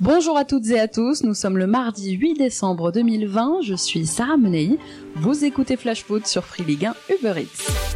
[0.00, 4.06] Bonjour à toutes et à tous, nous sommes le mardi 8 décembre 2020, je suis
[4.06, 4.76] Sarah Menei,
[5.14, 7.94] vous écoutez Flash Foot sur Free Ligue 1 Uber Eats.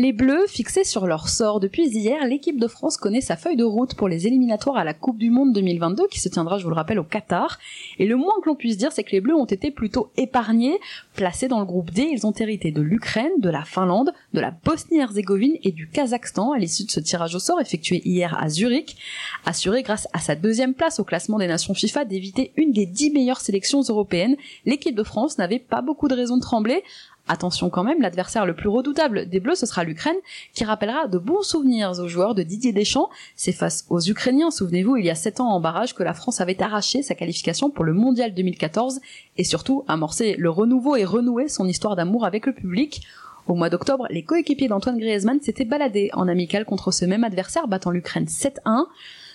[0.00, 3.64] Les Bleus, fixés sur leur sort depuis hier, l'équipe de France connaît sa feuille de
[3.64, 6.70] route pour les éliminatoires à la Coupe du Monde 2022 qui se tiendra, je vous
[6.70, 7.58] le rappelle, au Qatar.
[7.98, 10.80] Et le moins que l'on puisse dire, c'est que les Bleus ont été plutôt épargnés.
[11.16, 14.52] Placés dans le groupe D, ils ont hérité de l'Ukraine, de la Finlande, de la
[14.64, 18.96] Bosnie-Herzégovine et du Kazakhstan à l'issue de ce tirage au sort effectué hier à Zurich,
[19.44, 23.10] assuré grâce à sa deuxième place au classement des nations FIFA d'éviter une des dix
[23.10, 24.36] meilleures sélections européennes.
[24.64, 26.84] L'équipe de France n'avait pas beaucoup de raisons de trembler,
[27.32, 30.16] Attention quand même, l'adversaire le plus redoutable des Bleus, ce sera l'Ukraine,
[30.52, 33.08] qui rappellera de bons souvenirs aux joueurs de Didier Deschamps.
[33.36, 36.40] C'est face aux Ukrainiens, souvenez-vous, il y a 7 ans en barrage, que la France
[36.40, 38.98] avait arraché sa qualification pour le Mondial 2014
[39.36, 43.06] et surtout amorcé le renouveau et renoué son histoire d'amour avec le public.
[43.46, 47.68] Au mois d'octobre, les coéquipiers d'Antoine Griezmann s'étaient baladés en amical contre ce même adversaire,
[47.68, 48.86] battant l'Ukraine 7-1.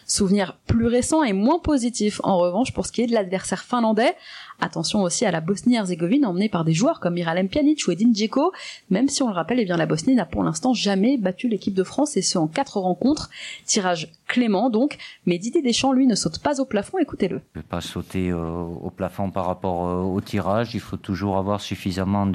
[0.08, 4.16] Souvenir plus récent et moins positif en revanche pour ce qui est de l'adversaire finlandais.
[4.62, 8.52] Attention aussi à la Bosnie-Herzégovine emmenée par des joueurs comme Miralem Pjanic ou Edin Dzeko.
[8.90, 11.74] Même si on le rappelle, eh bien la Bosnie n'a pour l'instant jamais battu l'équipe
[11.74, 13.30] de France et ce en quatre rencontres.
[13.66, 17.42] Tirage clément donc, mais Didier Deschamps lui ne saute pas au plafond, écoutez-le.
[17.56, 21.38] Je ne pas sauter euh, au plafond par rapport euh, au tirage, il faut toujours
[21.38, 22.28] avoir suffisamment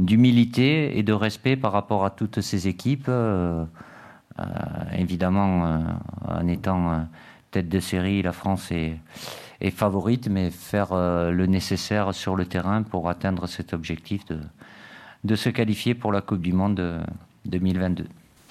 [0.00, 3.06] d'humilité et de respect par rapport à toutes ces équipes.
[3.08, 3.64] Euh,
[4.96, 5.80] évidemment, euh,
[6.28, 6.98] en étant euh,
[7.50, 8.98] tête de série, la France est,
[9.70, 14.22] favorite, mais faire le nécessaire sur le terrain pour atteindre cet objectif
[15.22, 17.02] de se qualifier pour la Coupe du Monde
[17.46, 18.06] 2022.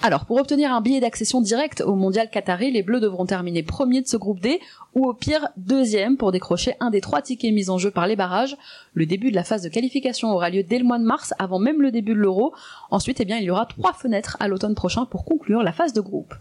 [0.06, 4.02] Alors, pour obtenir un billet d'accession direct au Mondial Qatari, les Bleus devront terminer premier
[4.02, 4.60] de ce groupe D,
[4.94, 8.14] ou au pire deuxième pour décrocher un des trois tickets mis en jeu par les
[8.14, 8.58] barrages.
[8.92, 11.58] Le début de la phase de qualification aura lieu dès le mois de mars, avant
[11.58, 12.52] même le début de l'Euro.
[12.90, 15.94] Ensuite, eh bien, il y aura trois fenêtres à l'automne prochain pour conclure la phase
[15.94, 16.34] de groupe.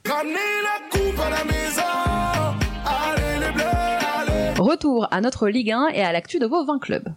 [4.59, 7.07] Retour à notre Ligue 1 et à l'actu de vos 20 clubs.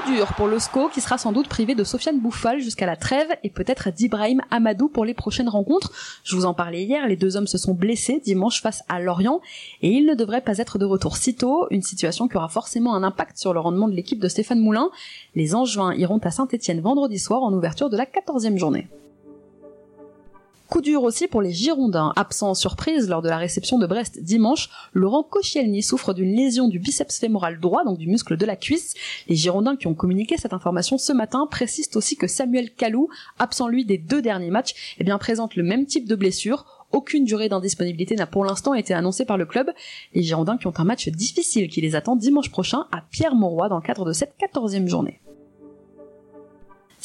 [0.00, 2.96] Coup dur pour le SCO qui sera sans doute privé de Sofiane Bouffal jusqu'à la
[2.96, 5.92] trêve et peut-être d'Ibrahim Amadou pour les prochaines rencontres.
[6.24, 9.40] Je vous en parlais hier, les deux hommes se sont blessés dimanche face à Lorient
[9.82, 12.94] et ils ne devraient pas être de retour si tôt, une situation qui aura forcément
[12.94, 14.90] un impact sur le rendement de l'équipe de Stéphane Moulin.
[15.34, 18.88] Les Angevins iront à Saint-Etienne vendredi soir en ouverture de la 14e journée.
[20.70, 22.12] Coup dur aussi pour les Girondins.
[22.14, 26.68] Absent en surprise lors de la réception de Brest dimanche, Laurent Koscielny souffre d'une lésion
[26.68, 28.94] du biceps fémoral droit, donc du muscle de la cuisse.
[29.26, 33.08] Les Girondins qui ont communiqué cette information ce matin précisent aussi que Samuel Kalou,
[33.40, 36.64] absent lui des deux derniers matchs, eh bien présente le même type de blessure.
[36.92, 39.72] Aucune durée d'indisponibilité n'a pour l'instant été annoncée par le club.
[40.14, 43.78] Les Girondins qui ont un match difficile qui les attend dimanche prochain à Pierre-Mauroy dans
[43.78, 45.20] le cadre de cette quatorzième journée.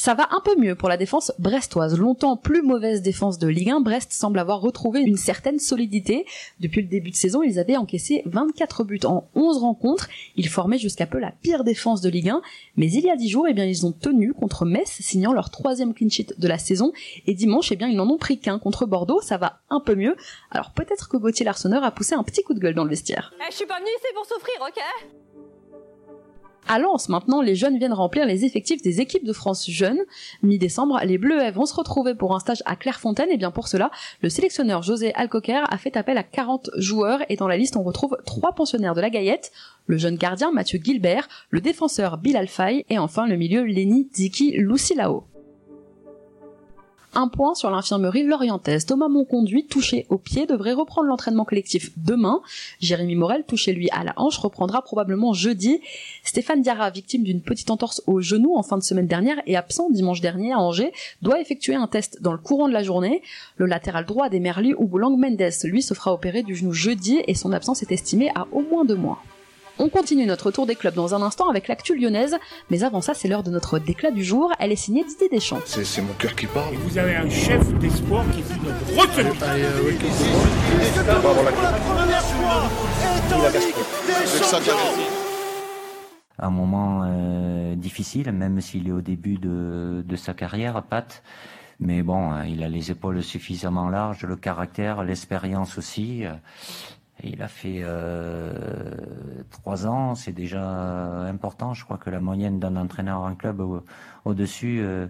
[0.06, 1.98] Ça va un peu mieux pour la défense brestoise.
[1.98, 6.26] Longtemps plus mauvaise défense de Ligue 1, Brest semble avoir retrouvé une certaine solidité.
[6.60, 10.06] Depuis le début de saison, ils avaient encaissé 24 buts en 11 rencontres.
[10.36, 12.40] Ils formaient jusqu'à peu la pire défense de Ligue 1.
[12.76, 15.50] Mais il y a 10 jours, eh bien, ils ont tenu contre Metz, signant leur
[15.50, 16.92] troisième clean sheet de la saison.
[17.26, 19.20] Et dimanche, eh bien, ils n'en ont pris qu'un contre Bordeaux.
[19.22, 20.14] Ça va un peu mieux.
[20.52, 23.34] Alors peut-être que Gauthier Larsonneur a poussé un petit coup de gueule dans le vestiaire.
[23.40, 24.80] Eh, je suis pas venu ici pour souffrir, ok?
[26.68, 30.00] À Lens, maintenant, les jeunes viennent remplir les effectifs des équipes de France jeunes.
[30.42, 33.30] Mi-décembre, les Bleus vont se retrouver pour un stage à Clairefontaine.
[33.30, 33.90] Et bien pour cela,
[34.22, 37.20] le sélectionneur José Alcocker a fait appel à 40 joueurs.
[37.28, 39.52] Et dans la liste, on retrouve trois pensionnaires de la Gaillette,
[39.86, 44.52] le jeune gardien Mathieu Gilbert, le défenseur Bill Alfay et enfin le milieu Lenny Ziki
[44.58, 45.24] Lucilao.
[47.18, 48.84] Un point sur l'infirmerie lorientaise.
[48.84, 52.42] Thomas Monconduit, touché au pied, devrait reprendre l'entraînement collectif demain.
[52.78, 55.80] Jérémy Morel, touché lui à la hanche, reprendra probablement jeudi.
[56.24, 59.88] Stéphane Diarra, victime d'une petite entorse au genou en fin de semaine dernière et absent
[59.88, 60.92] dimanche dernier à Angers,
[61.22, 63.22] doit effectuer un test dans le courant de la journée.
[63.56, 67.22] Le latéral droit des Merlus ou Lang Mendes, lui, se fera opérer du genou jeudi
[67.26, 69.22] et son absence est estimée à au moins deux mois.
[69.78, 72.34] On continue notre tour des clubs dans un instant avec l'actu lyonnaise,
[72.70, 74.50] mais avant ça, c'est l'heure de notre déclat du jour.
[74.58, 75.60] Elle est signée Didier Deschamps.
[75.66, 76.74] C'est mon cœur qui parle.
[76.76, 79.06] vous avez un chef d'espoir qui fait notre grosse
[86.38, 91.22] Un moment euh, difficile, même s'il est au début de, de sa carrière, Pat.
[91.80, 96.24] Mais bon, il a les épaules suffisamment larges, le caractère, l'expérience aussi.
[97.22, 98.52] Il a fait euh,
[99.50, 100.62] trois ans, c'est déjà
[101.22, 101.74] important.
[101.74, 103.62] Je crois que la moyenne d'un entraîneur en club
[104.24, 105.06] au-dessus euh,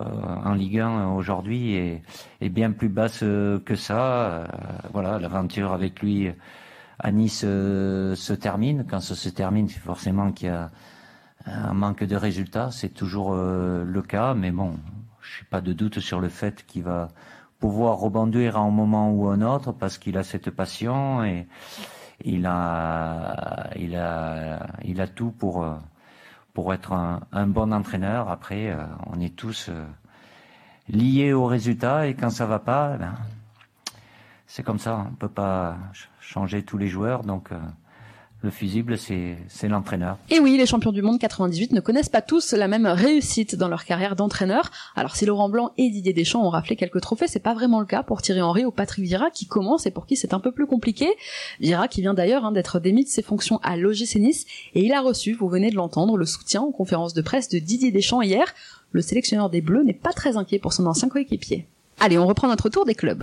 [0.00, 4.46] euh, en Ligue 1 aujourd'hui est, bien plus basse que ça.
[4.92, 6.30] voilà, l'aventure avec lui
[6.98, 8.86] à Nice se termine.
[8.88, 10.70] Quand ça se termine, c'est forcément qu'il y a
[11.46, 12.70] un manque de résultats.
[12.70, 14.76] C'est toujours le cas, mais bon,
[15.20, 17.08] je n'ai pas de doute sur le fait qu'il va
[17.62, 21.46] pouvoir rebondir à un moment ou un autre parce qu'il a cette passion et
[22.24, 25.64] il a, il a, il a tout pour,
[26.54, 28.28] pour être un, bon entraîneur.
[28.28, 29.84] Après, euh, on est tous euh,
[30.88, 33.14] liés au résultat et quand ça va pas, ben,
[34.48, 35.06] c'est comme ça.
[35.08, 35.76] On peut pas
[36.20, 37.50] changer tous les joueurs, donc.
[38.42, 40.18] Le fusible, c'est l'entraîneur.
[40.28, 43.68] Et oui, les champions du monde 98 ne connaissent pas tous la même réussite dans
[43.68, 44.70] leur carrière d'entraîneur.
[44.96, 47.86] Alors si Laurent Blanc et Didier Deschamps ont raflé quelques trophées, c'est pas vraiment le
[47.86, 50.50] cas pour Thierry Henry ou Patrick Vieira qui commence et pour qui c'est un peu
[50.50, 51.06] plus compliqué.
[51.60, 54.16] Vieira qui vient d'ailleurs hein, d'être démis de ses fonctions à l'OGC
[54.74, 57.60] et il a reçu, vous venez de l'entendre, le soutien en conférence de presse de
[57.60, 58.52] Didier Deschamps hier.
[58.90, 61.66] Le sélectionneur des Bleus n'est pas très inquiet pour son ancien coéquipier.
[62.00, 63.22] Allez, on reprend notre tour des clubs.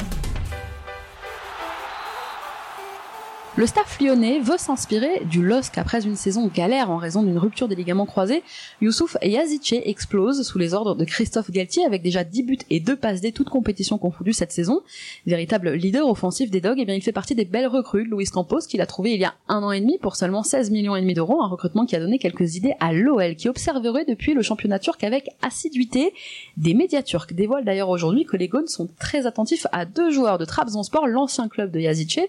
[3.57, 7.67] Le staff lyonnais veut s'inspirer du LOSC après une saison galère en raison d'une rupture
[7.67, 8.43] des ligaments croisés.
[8.79, 12.95] Youssouf Yazice explose sous les ordres de Christophe Galtier avec déjà 10 buts et 2
[12.95, 14.81] passes D toutes compétitions confondues cette saison.
[15.25, 18.15] Véritable leader offensif des Dogs, et eh bien il fait partie des belles recrues de
[18.15, 20.69] Luis Campos qu'il a trouvé il y a un an et demi pour seulement 16
[20.69, 24.05] millions et demi d'euros, un recrutement qui a donné quelques idées à l'OL qui observerait
[24.05, 26.13] depuis le championnat turc avec assiduité.
[26.55, 30.37] Des médias turcs dévoilent d'ailleurs aujourd'hui que les Gones sont très attentifs à deux joueurs
[30.37, 32.19] de Trabzonspor, l'ancien club de Yazice,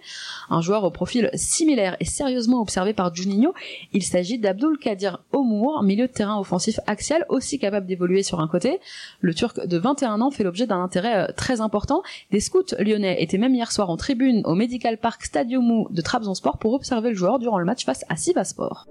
[0.49, 3.55] un joueur au profil similaire et sérieusement observé par Juninho.
[3.93, 8.49] Il s'agit d'Abdul Kadir Omour, milieu de terrain offensif axial, aussi capable d'évoluer sur un
[8.49, 8.81] côté.
[9.21, 12.03] Le Turc de 21 ans fait l'objet d'un intérêt euh, très important.
[12.31, 16.59] Des scouts lyonnais étaient même hier soir en tribune au Medical Park Stadium de Trabzonspor
[16.59, 18.87] pour observer le joueur durant le match face à Sivaspor.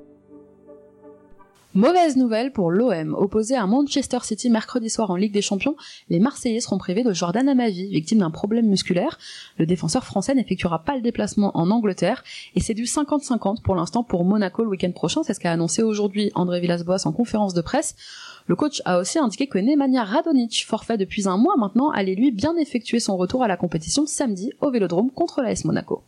[1.75, 3.13] Mauvaise nouvelle pour l'OM.
[3.13, 5.75] Opposé à Manchester City mercredi soir en Ligue des Champions,
[6.09, 9.19] les Marseillais seront privés de Jordan Amavi, victime d'un problème musculaire.
[9.59, 12.23] Le défenseur français n'effectuera pas le déplacement en Angleterre
[12.55, 15.21] et c'est du 50-50 pour l'instant pour Monaco le week-end prochain.
[15.21, 17.95] C'est ce qu'a annoncé aujourd'hui André Villas-Boas en conférence de presse.
[18.47, 22.31] Le coach a aussi indiqué que Nemanja Radonic, forfait depuis un mois maintenant, allait lui
[22.31, 26.01] bien effectuer son retour à la compétition samedi au Vélodrome contre l'AS Monaco.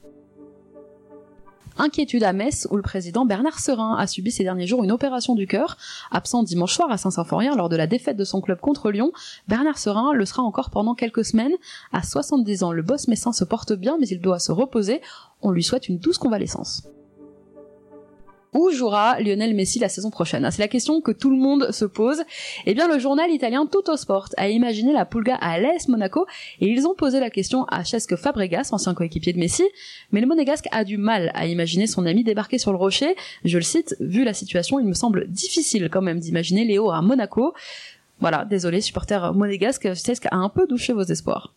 [1.83, 5.33] Inquiétude à Metz, où le président Bernard Serin a subi ces derniers jours une opération
[5.33, 5.77] du cœur.
[6.11, 9.11] Absent dimanche soir à Saint-Symphorien lors de la défaite de son club contre Lyon,
[9.47, 11.55] Bernard Serin le sera encore pendant quelques semaines.
[11.91, 15.01] À 70 ans, le boss messin se porte bien, mais il doit se reposer.
[15.41, 16.83] On lui souhaite une douce convalescence.
[18.53, 21.85] Où jouera Lionel Messi la saison prochaine C'est la question que tout le monde se
[21.85, 22.23] pose.
[22.65, 23.65] Eh bien, le journal italien
[23.95, 26.25] Sport a imaginé la Pulga à l'AS Monaco
[26.59, 29.63] et ils ont posé la question à Cesque Fabregas, ancien coéquipier de Messi,
[30.11, 33.15] mais le monégasque a du mal à imaginer son ami débarquer sur le rocher.
[33.45, 37.01] Je le cite, vu la situation, il me semble difficile quand même d'imaginer Léo à
[37.01, 37.53] Monaco.
[38.19, 41.53] Voilà, désolé, supporter monégasque, Cesque a un peu douché vos espoirs.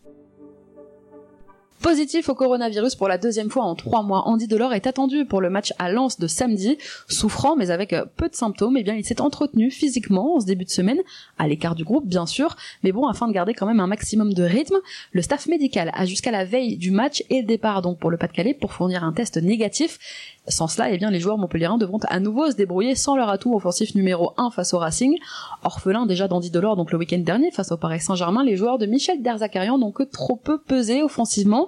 [1.85, 5.39] Positif au coronavirus pour la deuxième fois en trois mois, Andy Delors est attendu pour
[5.39, 6.79] le match à Lens de samedi.
[7.07, 10.47] Souffrant mais avec euh, peu de symptômes, eh bien il s'est entretenu physiquement en ce
[10.47, 10.97] début de semaine,
[11.37, 14.33] à l'écart du groupe bien sûr, mais bon afin de garder quand même un maximum
[14.33, 14.77] de rythme,
[15.11, 18.17] le staff médical a jusqu'à la veille du match et le départ donc pour le
[18.17, 19.99] Pas-de-Calais pour fournir un test négatif.
[20.47, 23.55] Sans cela, eh bien, les joueurs montpelliérains devront à nouveau se débrouiller sans leur atout
[23.55, 25.17] offensif numéro 1 face au Racing.
[25.63, 28.85] Orphelin déjà d'Andy Delors donc le week-end dernier face au Paris Saint-Germain, les joueurs de
[28.85, 31.67] Michel Derzakarian n'ont que trop peu pesé offensivement.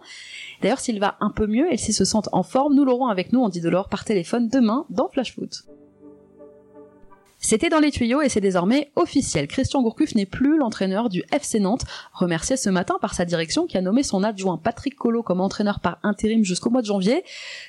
[0.61, 3.33] D'ailleurs, s'il va un peu mieux et s'ils se sentent en forme, nous l'aurons avec
[3.33, 5.63] nous, Andy Delors, par téléphone demain dans Flash Foot.
[7.39, 9.47] C'était dans les tuyaux et c'est désormais officiel.
[9.47, 13.77] Christian Gourcuff n'est plus l'entraîneur du FC Nantes, remercié ce matin par sa direction qui
[13.77, 17.23] a nommé son adjoint Patrick Collot comme entraîneur par intérim jusqu'au mois de janvier.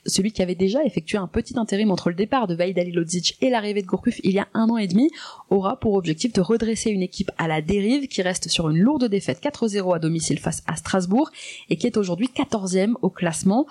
[0.07, 3.51] Celui qui avait déjà effectué un petit intérim entre le départ de Vaïd Alilodzic et
[3.51, 5.11] l'arrivée de Gourcuff il y a un an et demi
[5.51, 9.05] aura pour objectif de redresser une équipe à la dérive qui reste sur une lourde
[9.05, 11.31] défaite 4-0 à domicile face à Strasbourg
[11.69, 13.67] et qui est aujourd'hui 14e au classement.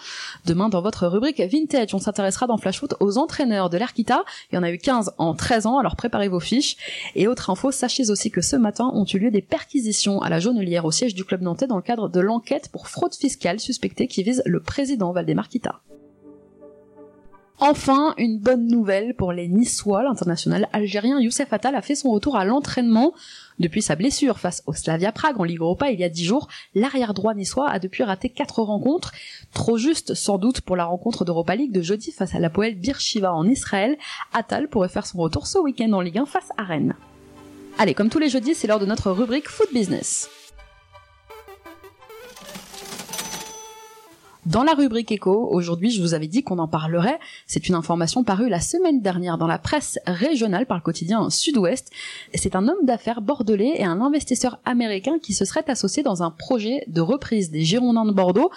[0.46, 4.24] Demain dans votre rubrique Vintage, on s'intéressera dans Flash Foot aux entraîneurs de l'Arquita.
[4.52, 6.78] Il y en a eu 15 en 13 ans, préparez vos fiches.
[7.16, 10.40] Et autre info, sachez aussi que ce matin ont eu lieu des perquisitions à la
[10.40, 14.08] Jaunelière au siège du club nantais dans le cadre de l'enquête pour fraude fiscale suspectée
[14.08, 15.82] qui vise le président Valdemar Kita.
[17.60, 20.04] Enfin, une bonne nouvelle pour les Niçois.
[20.04, 23.14] L'international algérien Youssef Attal a fait son retour à l'entraînement.
[23.60, 26.48] Depuis sa blessure face au Slavia Prague en Ligue Europa il y a dix jours,
[26.76, 29.12] l'arrière droit niçois a depuis raté quatre rencontres.
[29.52, 32.78] Trop juste sans doute pour la rencontre d'Europa League de jeudi face à la poète
[33.00, 33.98] Shiva en Israël.
[34.34, 36.96] Attal pourrait faire son retour ce week-end en Ligue 1 face à Rennes.
[37.80, 40.30] Allez, comme tous les jeudis, c'est l'heure de notre rubrique Foot Business.
[44.48, 47.20] Dans la rubrique écho, aujourd'hui, je vous avais dit qu'on en parlerait.
[47.48, 51.92] C'est une information parue la semaine dernière dans la presse régionale par le quotidien Sud-Ouest.
[52.34, 56.32] C'est un homme d'affaires bordelais et un investisseur américain qui se seraient associés dans un
[56.32, 58.50] projet de reprise des Girondins de Bordeaux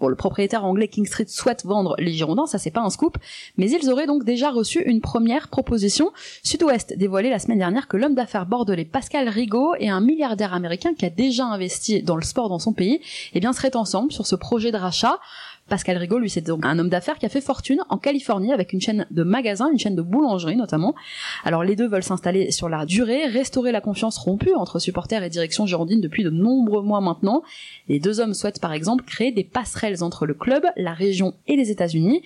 [0.00, 3.16] Bon, le propriétaire anglais King Street souhaite vendre les Girondins, ça c'est pas un scoop,
[3.56, 6.10] mais ils auraient donc déjà reçu une première proposition.
[6.42, 10.94] Sud-Ouest dévoilé la semaine dernière que l'homme d'affaires bordelais Pascal Rigaud et un milliardaire américain
[10.94, 13.00] qui a déjà investi dans le sport dans son pays,
[13.34, 15.18] eh bien seraient ensemble sur ce projet de rachat.
[15.68, 18.74] Pascal Rigaud, lui, c'est donc un homme d'affaires qui a fait fortune en Californie avec
[18.74, 20.94] une chaîne de magasins, une chaîne de boulangerie notamment.
[21.42, 25.30] Alors les deux veulent s'installer sur la durée, restaurer la confiance rompue entre supporters et
[25.30, 27.42] direction girondine depuis de nombreux mois maintenant.
[27.88, 31.56] Les deux hommes souhaitent par exemple créer des passerelles entre le club, la région et
[31.56, 32.20] les États-Unis.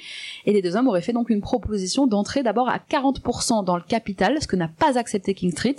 [0.44, 3.82] Et les deux hommes auraient fait donc une proposition d'entrer d'abord à 40% dans le
[3.82, 5.76] capital, ce que n'a pas accepté King Street.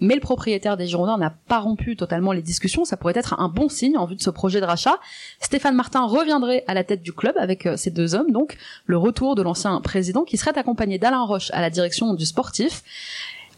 [0.00, 2.84] Mais le propriétaire des Girondins n'a pas rompu totalement les discussions.
[2.84, 4.98] Ça pourrait être un bon signe en vue de ce projet de rachat.
[5.40, 8.96] Stéphane Martin reviendrait à la tête du club avec euh, ces deux hommes, donc le
[8.96, 12.82] retour de l'ancien président qui serait accompagné d'Alain Roche à la direction du sportif.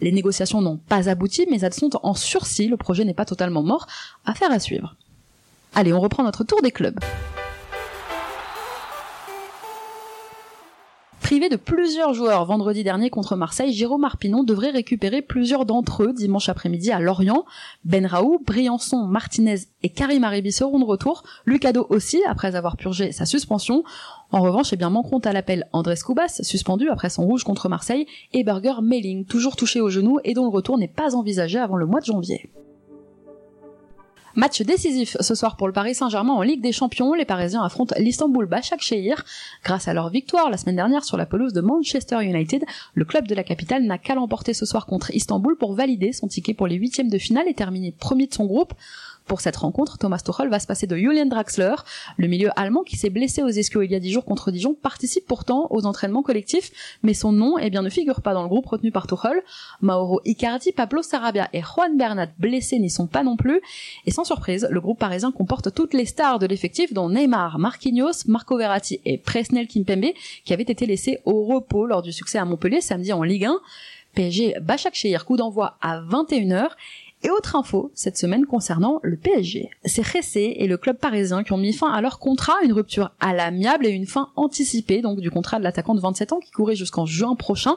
[0.00, 3.62] Les négociations n'ont pas abouti, mais elles sont en sursis, le projet n'est pas totalement
[3.62, 3.86] mort,
[4.24, 4.96] affaire à suivre.
[5.74, 6.98] Allez, on reprend notre tour des clubs.
[11.32, 16.12] Privé de plusieurs joueurs vendredi dernier contre Marseille, Jérôme Arpinon devrait récupérer plusieurs d'entre eux
[16.12, 17.46] dimanche après-midi à Lorient.
[17.86, 21.22] Ben Raoult, Briançon, Martinez et Karim Aribi seront de retour.
[21.46, 23.82] Lucado aussi, après avoir purgé sa suspension.
[24.30, 28.04] En revanche, eh bien, manqueront à l'appel Andrés Cubas, suspendu après son rouge contre Marseille,
[28.34, 31.76] et Burger Melling, toujours touché au genou et dont le retour n'est pas envisagé avant
[31.76, 32.50] le mois de janvier.
[34.34, 37.12] Match décisif ce soir pour le Paris Saint-Germain en Ligue des Champions.
[37.12, 39.22] Les Parisiens affrontent l'Istanbul Başakşehir.
[39.62, 43.28] Grâce à leur victoire la semaine dernière sur la pelouse de Manchester United, le club
[43.28, 46.66] de la capitale n'a qu'à l'emporter ce soir contre Istanbul pour valider son ticket pour
[46.66, 48.72] les huitièmes de finale et terminer premier de son groupe.
[49.32, 51.74] Pour cette rencontre, Thomas Tuchel va se passer de Julian Draxler.
[52.18, 54.74] Le milieu allemand qui s'est blessé aux escrocs il y a dix jours contre Dijon
[54.74, 56.70] participe pourtant aux entraînements collectifs,
[57.02, 59.42] mais son nom eh ne figure pas dans le groupe retenu par Tuchel.
[59.80, 63.62] Mauro Icardi, Pablo Sarabia et Juan Bernat blessés n'y sont pas non plus.
[64.04, 68.26] Et sans surprise, le groupe parisien comporte toutes les stars de l'effectif, dont Neymar, Marquinhos,
[68.26, 70.12] Marco Verratti et Presnel Kimpembe,
[70.44, 73.58] qui avaient été laissés au repos lors du succès à Montpellier samedi en Ligue 1.
[74.14, 76.68] PSG Başakşehir coup d'envoi à 21h
[77.22, 79.70] et autre info cette semaine concernant le PSG.
[79.84, 83.12] C'est Ressé et le club parisien qui ont mis fin à leur contrat, une rupture
[83.20, 86.50] à l'amiable et une fin anticipée donc du contrat de l'attaquant de 27 ans qui
[86.50, 87.76] courait jusqu'en juin prochain.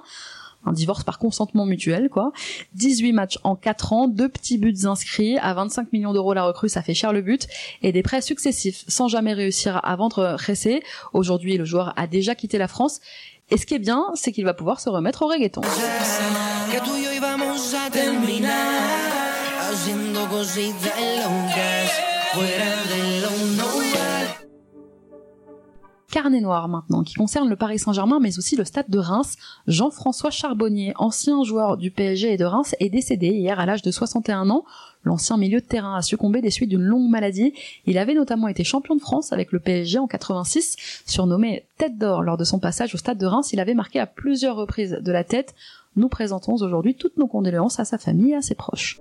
[0.67, 2.31] Un divorce par consentement mutuel, quoi.
[2.73, 6.69] 18 matchs en 4 ans, deux petits buts inscrits, à 25 millions d'euros la recrue,
[6.69, 7.47] ça fait cher le but,
[7.83, 10.81] et des prêts successifs sans jamais réussir à vendre Ressé.
[11.13, 12.99] Aujourd'hui, le joueur a déjà quitté la France.
[13.51, 15.61] Et ce qui est bien, c'est qu'il va pouvoir se remettre au reggaeton.
[26.11, 29.37] Carnet noir maintenant, qui concerne le Paris Saint-Germain, mais aussi le stade de Reims.
[29.67, 33.91] Jean-François Charbonnier, ancien joueur du PSG et de Reims, est décédé hier à l'âge de
[33.91, 34.65] 61 ans.
[35.03, 37.53] L'ancien milieu de terrain a succombé des suites d'une longue maladie.
[37.85, 41.03] Il avait notamment été champion de France avec le PSG en 86.
[41.05, 44.07] Surnommé tête d'or lors de son passage au stade de Reims, il avait marqué à
[44.07, 45.53] plusieurs reprises de la tête.
[45.95, 48.99] Nous présentons aujourd'hui toutes nos condoléances à sa famille et à ses proches.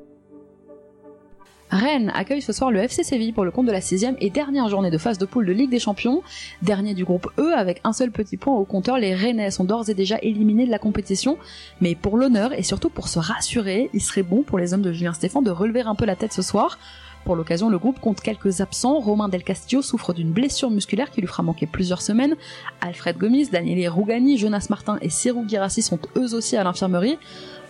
[1.74, 4.68] Rennes accueille ce soir le FC Séville pour le compte de la sixième et dernière
[4.68, 6.22] journée de phase de poule de Ligue des Champions.
[6.62, 9.90] Dernier du groupe E avec un seul petit point au compteur, les Rennais sont d'ores
[9.90, 11.36] et déjà éliminés de la compétition.
[11.80, 14.92] Mais pour l'honneur et surtout pour se rassurer, il serait bon pour les hommes de
[14.92, 16.78] Julien Stéphane de relever un peu la tête ce soir.
[17.24, 18.98] Pour l'occasion, le groupe compte quelques absents.
[19.00, 22.36] Romain Del Castillo souffre d'une blessure musculaire qui lui fera manquer plusieurs semaines.
[22.82, 27.18] Alfred Gomis, Daniele Rougani, Jonas Martin et Cyril Girassi sont eux aussi à l'infirmerie.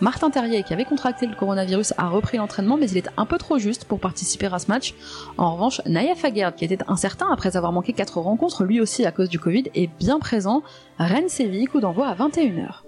[0.01, 3.37] Martin Terrier, qui avait contracté le coronavirus, a repris l'entraînement, mais il est un peu
[3.37, 4.93] trop juste pour participer à ce match.
[5.37, 9.11] En revanche, Naïef Aguerd, qui était incertain après avoir manqué 4 rencontres, lui aussi à
[9.11, 10.63] cause du Covid, est bien présent.
[10.99, 12.84] Rennes-Séville, coup d'envoi à 21h.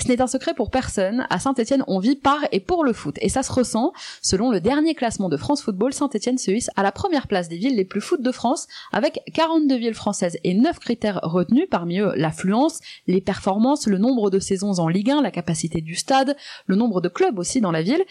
[0.00, 3.16] Ce n'est un secret pour personne, à Saint-Etienne on vit par et pour le foot,
[3.20, 3.92] et ça se ressent.
[4.22, 7.56] Selon le dernier classement de France Football, Saint-Etienne se hisse à la première place des
[7.56, 11.98] villes les plus foot de France, avec 42 villes françaises et 9 critères retenus, parmi
[11.98, 12.78] eux l'affluence,
[13.08, 16.36] les performances, le nombre de saisons en Ligue 1, la capacité du stade,
[16.66, 18.04] le nombre de clubs aussi dans la ville.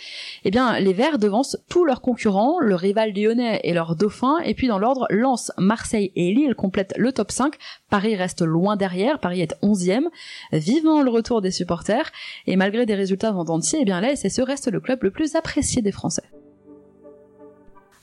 [0.43, 4.55] Eh bien, les Verts devancent tous leurs concurrents, le rival lyonnais et leur dauphin, et
[4.55, 7.55] puis dans l'ordre, Lens, Marseille et Lille complètent le top 5,
[7.89, 10.07] Paris reste loin derrière, Paris est 11e.
[10.51, 11.76] Vivement le retour des supporters
[12.45, 15.81] et malgré des résultats vendentiers, eh bien la SSE reste le club le plus apprécié
[15.81, 16.23] des Français.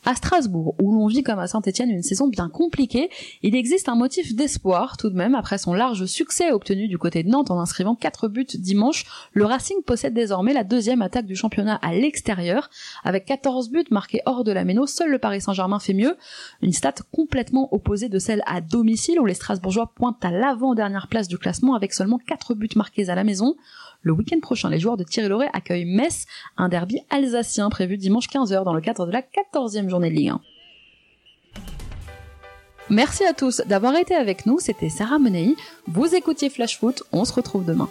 [0.07, 3.09] À Strasbourg, où l'on vit comme à Saint-Etienne une saison bien compliquée,
[3.43, 7.23] il existe un motif d'espoir tout de même après son large succès obtenu du côté
[7.23, 9.07] de Nantes en inscrivant 4 buts dimanche.
[9.33, 12.69] Le Racing possède désormais la deuxième attaque du championnat à l'extérieur.
[13.03, 16.19] Avec 14 buts marqués hors de la Méno, seul le Paris Saint-Germain fait mieux.
[16.61, 21.29] Une stat complètement opposée de celle à domicile où les Strasbourgeois pointent à l'avant-dernière place
[21.29, 23.57] du classement avec seulement 4 buts marqués à la maison.
[24.05, 26.27] Le week-end prochain, les joueurs de Thierry Loret accueillent Metz,
[26.59, 30.29] un derby alsacien prévu dimanche 15h dans le cadre de la 14e journée de Ligue
[30.29, 30.41] 1.
[32.91, 35.57] Merci à tous d'avoir été avec nous, c'était Sarah Menei,
[35.87, 37.89] vous écoutiez Flash Foot, on se retrouve demain.